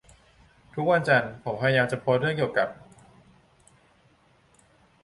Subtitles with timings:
[0.73, 2.67] ทุกวันจันทร์ผมพยายามจะโพสเรื่องเกี่ยวกับ